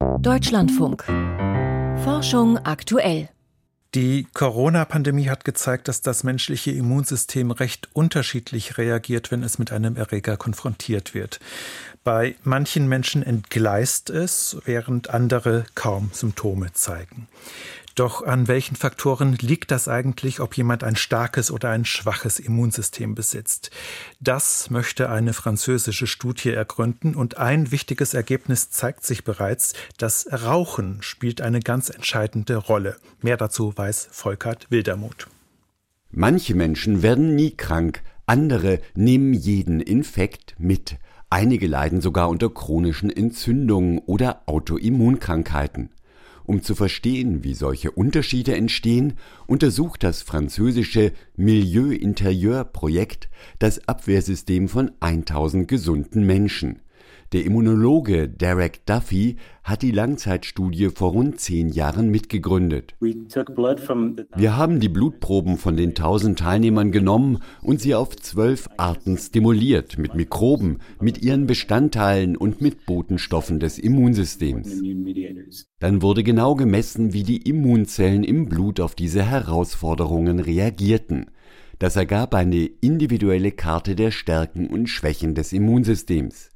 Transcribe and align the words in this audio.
Deutschlandfunk. 0.00 1.04
Forschung 2.04 2.56
aktuell. 2.56 3.28
Die 3.94 4.26
Corona-Pandemie 4.32 5.28
hat 5.28 5.44
gezeigt, 5.44 5.88
dass 5.88 6.00
das 6.00 6.24
menschliche 6.24 6.70
Immunsystem 6.70 7.50
recht 7.50 7.90
unterschiedlich 7.92 8.78
reagiert, 8.78 9.30
wenn 9.30 9.42
es 9.42 9.58
mit 9.58 9.72
einem 9.72 9.96
Erreger 9.96 10.38
konfrontiert 10.38 11.12
wird. 11.12 11.38
Bei 12.02 12.34
manchen 12.44 12.88
Menschen 12.88 13.22
entgleist 13.22 14.08
es, 14.08 14.56
während 14.64 15.10
andere 15.10 15.64
kaum 15.74 16.08
Symptome 16.14 16.72
zeigen. 16.72 17.28
Doch 17.94 18.22
an 18.22 18.48
welchen 18.48 18.76
Faktoren 18.76 19.36
liegt 19.40 19.70
das 19.70 19.88
eigentlich, 19.88 20.40
ob 20.40 20.56
jemand 20.56 20.84
ein 20.84 20.96
starkes 20.96 21.50
oder 21.50 21.70
ein 21.70 21.84
schwaches 21.84 22.38
Immunsystem 22.38 23.14
besitzt? 23.14 23.70
Das 24.20 24.70
möchte 24.70 25.10
eine 25.10 25.32
französische 25.32 26.06
Studie 26.06 26.50
ergründen 26.50 27.14
und 27.14 27.38
ein 27.38 27.70
wichtiges 27.72 28.14
Ergebnis 28.14 28.70
zeigt 28.70 29.04
sich 29.04 29.24
bereits, 29.24 29.74
das 29.98 30.26
Rauchen 30.30 30.98
spielt 31.02 31.40
eine 31.40 31.60
ganz 31.60 31.90
entscheidende 31.90 32.56
Rolle. 32.56 32.96
Mehr 33.22 33.36
dazu 33.36 33.76
weiß 33.76 34.08
Volkert 34.12 34.70
Wildermuth. 34.70 35.26
Manche 36.12 36.54
Menschen 36.54 37.02
werden 37.02 37.34
nie 37.34 37.52
krank, 37.52 38.02
andere 38.26 38.80
nehmen 38.94 39.32
jeden 39.32 39.80
Infekt 39.80 40.54
mit. 40.58 40.96
Einige 41.28 41.68
leiden 41.68 42.00
sogar 42.00 42.28
unter 42.28 42.50
chronischen 42.50 43.10
Entzündungen 43.10 43.98
oder 43.98 44.42
Autoimmunkrankheiten. 44.46 45.90
Um 46.50 46.62
zu 46.62 46.74
verstehen, 46.74 47.44
wie 47.44 47.54
solche 47.54 47.92
Unterschiede 47.92 48.56
entstehen, 48.56 49.12
untersucht 49.46 50.02
das 50.02 50.22
französische 50.22 51.12
Milieu 51.36 51.92
Intérieur 51.92 52.64
Projekt 52.64 53.28
das 53.60 53.86
Abwehrsystem 53.86 54.68
von 54.68 54.90
1000 54.98 55.68
gesunden 55.68 56.26
Menschen. 56.26 56.80
Der 57.32 57.44
Immunologe 57.44 58.28
Derek 58.28 58.84
Duffy 58.86 59.36
hat 59.62 59.82
die 59.82 59.92
Langzeitstudie 59.92 60.88
vor 60.88 61.12
rund 61.12 61.38
zehn 61.38 61.68
Jahren 61.68 62.10
mitgegründet. 62.10 62.96
Wir 62.98 64.56
haben 64.56 64.80
die 64.80 64.88
Blutproben 64.88 65.56
von 65.56 65.76
den 65.76 65.90
1000 65.90 66.40
Teilnehmern 66.40 66.90
genommen 66.90 67.38
und 67.62 67.80
sie 67.80 67.94
auf 67.94 68.16
zwölf 68.16 68.68
Arten 68.78 69.16
stimuliert, 69.16 69.96
mit 69.96 70.16
Mikroben, 70.16 70.78
mit 71.00 71.22
ihren 71.22 71.46
Bestandteilen 71.46 72.36
und 72.36 72.60
mit 72.60 72.84
Botenstoffen 72.84 73.60
des 73.60 73.78
Immunsystems. 73.78 74.82
Dann 75.78 76.02
wurde 76.02 76.24
genau 76.24 76.56
gemessen, 76.56 77.12
wie 77.12 77.22
die 77.22 77.48
Immunzellen 77.48 78.24
im 78.24 78.48
Blut 78.48 78.80
auf 78.80 78.96
diese 78.96 79.22
Herausforderungen 79.22 80.40
reagierten. 80.40 81.26
Das 81.78 81.94
ergab 81.94 82.34
eine 82.34 82.66
individuelle 82.80 83.52
Karte 83.52 83.94
der 83.94 84.10
Stärken 84.10 84.66
und 84.66 84.88
Schwächen 84.88 85.36
des 85.36 85.52
Immunsystems. 85.52 86.49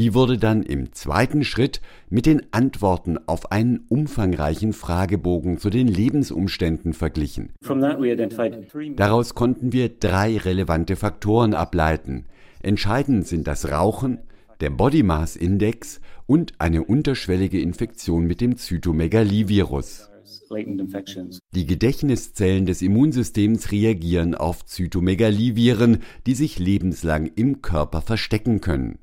Die 0.00 0.14
wurde 0.14 0.38
dann 0.38 0.62
im 0.62 0.94
zweiten 0.94 1.44
Schritt 1.44 1.82
mit 2.08 2.24
den 2.24 2.40
Antworten 2.54 3.18
auf 3.26 3.52
einen 3.52 3.84
umfangreichen 3.90 4.72
Fragebogen 4.72 5.58
zu 5.58 5.68
den 5.68 5.88
Lebensumständen 5.88 6.94
verglichen. 6.94 7.52
Daraus 8.96 9.34
konnten 9.34 9.74
wir 9.74 9.90
drei 9.90 10.38
relevante 10.38 10.96
Faktoren 10.96 11.52
ableiten. 11.52 12.24
Entscheidend 12.62 13.26
sind 13.26 13.46
das 13.46 13.70
Rauchen, 13.70 14.20
der 14.60 14.70
Body 14.70 15.02
Mass 15.02 15.36
Index 15.36 16.00
und 16.26 16.54
eine 16.58 16.82
unterschwellige 16.82 17.60
Infektion 17.60 18.24
mit 18.24 18.40
dem 18.40 18.56
Zytomegalie-Virus. 18.56 20.08
Die 21.54 21.66
Gedächtniszellen 21.66 22.64
des 22.64 22.80
Immunsystems 22.80 23.70
reagieren 23.70 24.34
auf 24.34 24.64
Zytomegalie-Viren, 24.64 25.98
die 26.26 26.34
sich 26.34 26.58
lebenslang 26.58 27.30
im 27.36 27.60
Körper 27.60 28.00
verstecken 28.00 28.62
können. 28.62 28.98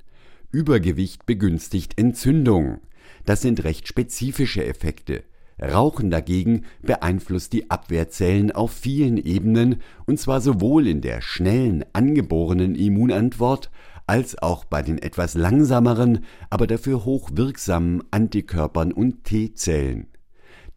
Übergewicht 0.52 1.26
begünstigt 1.26 1.98
Entzündung. 1.98 2.80
Das 3.26 3.42
sind 3.42 3.64
recht 3.64 3.88
spezifische 3.88 4.66
Effekte. 4.66 5.23
Rauchen 5.62 6.09
dagegen 6.09 6.66
beeinflusst 6.81 7.52
die 7.53 7.70
Abwehrzellen 7.70 8.52
auf 8.52 8.72
vielen 8.72 9.18
Ebenen, 9.18 9.81
und 10.06 10.20
zwar 10.20 10.40
sowohl 10.40 10.88
in 10.88 11.02
der 11.02 11.22
schnellen 11.22 11.84
angeborenen 11.94 12.75
Immunantwort 12.75 13.72
als 14.06 14.41
auch 14.41 14.63
bei 14.63 14.81
den 14.81 15.00
etwas 15.00 15.34
langsameren, 15.34 16.24
aber 16.50 16.68
dafür 16.68 17.03
hochwirksamen 17.03 18.03
Antikörpern 18.12 18.94
und 18.94 19.25
T-Zellen. 19.25 20.08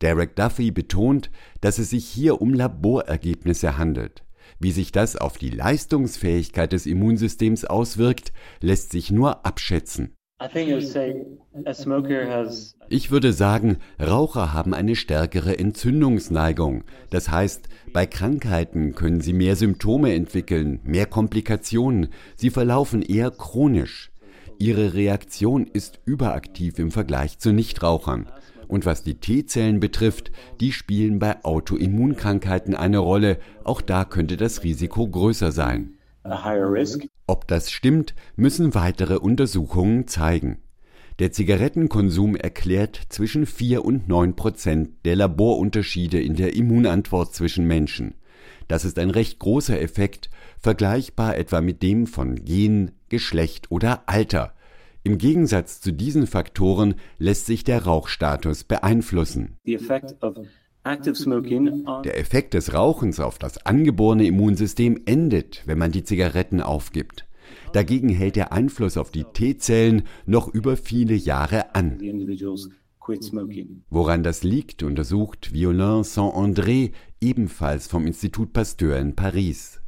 Derek 0.01 0.35
Duffy 0.35 0.71
betont, 0.73 1.31
dass 1.61 1.79
es 1.79 1.91
sich 1.91 2.07
hier 2.07 2.41
um 2.41 2.55
Laborergebnisse 2.55 3.79
handelt. 3.79 4.25
Wie 4.59 4.73
sich 4.73 4.93
das 4.93 5.17
auf 5.17 5.39
die 5.39 5.51
Leistungsfähigkeit 5.51 6.73
des 6.73 6.87
Immunsystems 6.87 7.65
auswirkt, 7.65 8.33
lässt 8.61 8.91
sich 8.93 9.11
nur 9.11 9.47
abschätzen. 9.47 10.15
Ich 12.89 13.11
würde 13.11 13.33
sagen, 13.35 13.79
Raucher 14.01 14.55
haben 14.55 14.73
eine 14.73 14.97
stärkere 14.97 15.59
Entzündungsneigung. 15.59 16.85
Das 17.11 17.31
heißt, 17.31 17.69
bei 17.93 18.07
Krankheiten 18.07 18.95
können 18.95 19.21
sie 19.21 19.35
mehr 19.35 19.55
Symptome 19.57 20.15
entwickeln, 20.15 20.81
mehr 20.83 21.05
Komplikationen. 21.05 22.09
Sie 22.37 22.49
verlaufen 22.49 23.03
eher 23.03 23.31
chronisch. 23.31 24.13
Ihre 24.59 24.95
Reaktion 24.95 25.67
ist 25.67 26.01
überaktiv 26.07 26.79
im 26.79 26.91
Vergleich 26.91 27.39
zu 27.39 27.53
Nichtrauchern. 27.53 28.27
Und 28.71 28.87
was 28.87 29.03
die 29.03 29.17
T-Zellen 29.17 29.81
betrifft, 29.81 30.31
die 30.61 30.71
spielen 30.71 31.19
bei 31.19 31.45
Autoimmunkrankheiten 31.45 32.77
eine 32.77 32.99
Rolle. 32.99 33.41
Auch 33.65 33.81
da 33.81 34.05
könnte 34.05 34.37
das 34.37 34.63
Risiko 34.63 35.09
größer 35.09 35.51
sein. 35.51 35.99
Ob 37.27 37.49
das 37.49 37.73
stimmt, 37.73 38.15
müssen 38.37 38.75
weitere 38.77 39.17
Untersuchungen 39.17 40.07
zeigen. 40.07 40.59
Der 41.19 41.33
Zigarettenkonsum 41.33 42.37
erklärt 42.37 43.01
zwischen 43.09 43.45
4 43.45 43.85
und 43.85 44.09
9 44.09 44.37
Prozent 44.37 44.91
der 45.05 45.17
Laborunterschiede 45.17 46.21
in 46.23 46.37
der 46.37 46.55
Immunantwort 46.55 47.35
zwischen 47.35 47.67
Menschen. 47.67 48.15
Das 48.69 48.85
ist 48.85 49.01
ein 49.01 49.11
recht 49.11 49.41
großer 49.41 49.81
Effekt, 49.81 50.31
vergleichbar 50.61 51.37
etwa 51.37 51.61
mit 51.61 51.83
dem 51.83 52.07
von 52.07 52.37
Gen, 52.37 52.93
Geschlecht 53.09 53.73
oder 53.73 54.05
Alter. 54.07 54.55
Im 55.03 55.19
Gegensatz 55.19 55.81
zu 55.81 55.93
diesen 55.93 56.27
Faktoren 56.27 56.95
lässt 57.19 57.47
sich 57.47 57.65
der 57.65 57.85
Rauchstatus 57.85 58.65
beeinflussen. 58.65 59.57
Der 59.65 59.81
Effekt 62.19 62.55
des 62.55 62.75
Rauchens 62.75 63.21
auf 63.21 63.39
das 63.39 63.67
angeborene 63.67 64.27
Immunsystem 64.27 65.01
endet, 65.07 65.63
wenn 65.67 65.79
man 65.79 65.93
die 65.93 66.05
Zigaretten 66.05 66.61
aufgibt. 66.61 67.27
Dagegen 67.73 68.11
hält 68.11 68.37
der 68.37 68.53
Einfluss 68.53 68.97
auf 68.97 69.11
die 69.11 69.25
T-Zellen 69.25 70.03
noch 70.27 70.49
über 70.49 70.77
viele 70.77 71.15
Jahre 71.15 71.75
an. 71.75 71.99
Woran 73.91 74.23
das 74.23 74.43
liegt, 74.43 74.83
untersucht 74.83 75.53
Violin 75.53 76.05
Saint-André, 76.05 76.93
ebenfalls 77.21 77.87
vom 77.87 78.07
Institut 78.07 78.53
Pasteur 78.53 78.99
in 78.99 79.17
Paris. 79.17 79.81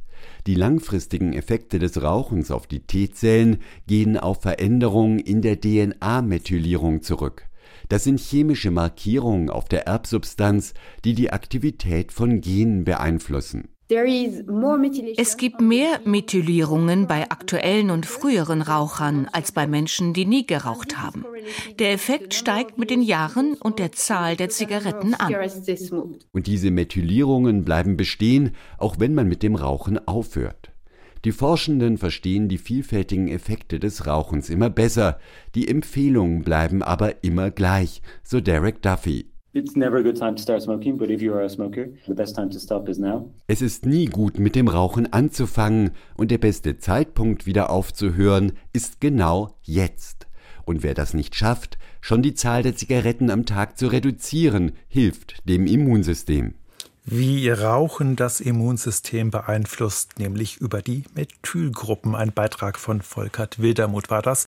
Die 0.47 0.55
langfristigen 0.55 1.33
Effekte 1.33 1.79
des 1.79 2.01
Rauchens 2.01 2.51
auf 2.51 2.67
die 2.67 2.81
T-Zellen 2.81 3.57
gehen 3.87 4.17
auf 4.17 4.41
Veränderungen 4.41 5.19
in 5.19 5.41
der 5.41 5.59
DNA-Methylierung 5.59 7.01
zurück. 7.01 7.47
Das 7.89 8.03
sind 8.03 8.19
chemische 8.19 8.71
Markierungen 8.71 9.49
auf 9.49 9.65
der 9.65 9.87
Erbsubstanz, 9.87 10.73
die 11.03 11.15
die 11.15 11.31
Aktivität 11.31 12.11
von 12.11 12.41
Genen 12.41 12.85
beeinflussen. 12.85 13.72
Es 13.89 15.37
gibt 15.37 15.61
mehr 15.61 15.99
Methylierungen 16.05 17.07
bei 17.07 17.29
aktuellen 17.29 17.91
und 17.91 18.05
früheren 18.05 18.61
Rauchern 18.61 19.27
als 19.31 19.51
bei 19.51 19.67
Menschen, 19.67 20.13
die 20.13 20.25
nie 20.25 20.47
geraucht 20.47 20.97
haben. 20.97 21.25
Der 21.79 21.91
Effekt 21.91 22.33
steigt 22.33 22.77
mit 22.77 22.89
den 22.89 23.01
Jahren 23.01 23.55
und 23.55 23.79
der 23.79 23.91
Zahl 23.91 24.37
der 24.37 24.49
Zigaretten 24.49 25.13
an. 25.13 25.35
Und 26.31 26.47
diese 26.47 26.71
Methylierungen 26.71 27.65
bleiben 27.65 27.97
bestehen, 27.97 28.55
auch 28.77 28.99
wenn 28.99 29.13
man 29.13 29.27
mit 29.27 29.43
dem 29.43 29.55
Rauchen 29.55 30.07
aufhört. 30.07 30.71
Die 31.25 31.31
Forschenden 31.31 31.97
verstehen 31.97 32.49
die 32.49 32.57
vielfältigen 32.57 33.29
Effekte 33.29 33.79
des 33.79 34.07
Rauchens 34.07 34.49
immer 34.49 34.69
besser, 34.69 35.19
die 35.55 35.69
Empfehlungen 35.69 36.43
bleiben 36.43 36.83
aber 36.83 37.23
immer 37.23 37.49
gleich, 37.49 38.01
so 38.23 38.41
Derek 38.41 38.81
Duffy. 38.81 39.32
Es 43.45 43.61
ist 43.61 43.85
nie 43.85 44.07
gut, 44.07 44.39
mit 44.39 44.55
dem 44.55 44.67
Rauchen 44.67 45.13
anzufangen 45.13 45.91
und 46.17 46.31
der 46.31 46.39
beste 46.39 46.79
Zeitpunkt, 46.79 47.45
wieder 47.45 47.69
aufzuhören, 47.69 48.53
ist 48.73 48.99
genau 48.99 49.55
jetzt. 49.61 50.25
Und 50.65 50.81
wer 50.81 50.95
das 50.95 51.13
nicht 51.13 51.35
schafft, 51.35 51.77
schon 52.01 52.23
die 52.23 52.33
Zahl 52.33 52.63
der 52.63 52.75
Zigaretten 52.75 53.29
am 53.29 53.45
Tag 53.45 53.77
zu 53.77 53.85
reduzieren, 53.85 54.71
hilft 54.87 55.47
dem 55.47 55.67
Immunsystem. 55.67 56.55
Wie 57.05 57.47
Rauchen 57.49 58.15
das 58.15 58.39
Immunsystem 58.39 59.29
beeinflusst, 59.29 60.17
nämlich 60.17 60.57
über 60.61 60.81
die 60.81 61.03
Methylgruppen. 61.13 62.15
Ein 62.15 62.31
Beitrag 62.31 62.79
von 62.79 63.01
Volkert 63.01 63.61
Wildermuth 63.61 64.09
war 64.09 64.21
das. 64.23 64.47